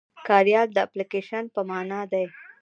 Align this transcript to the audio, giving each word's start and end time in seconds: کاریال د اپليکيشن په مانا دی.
کاریال 0.27 0.67
د 0.73 0.77
اپليکيشن 0.87 1.43
په 1.53 1.61
مانا 1.69 2.01
دی. 2.11 2.25